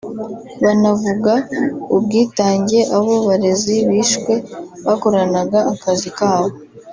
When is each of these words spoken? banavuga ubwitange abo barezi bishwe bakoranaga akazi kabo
banavuga 0.63 1.33
ubwitange 1.95 2.79
abo 2.97 3.13
barezi 3.27 3.75
bishwe 3.89 4.33
bakoranaga 4.85 5.59
akazi 5.73 6.09
kabo 6.17 6.49